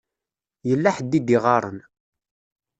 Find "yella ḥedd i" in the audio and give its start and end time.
0.67-1.19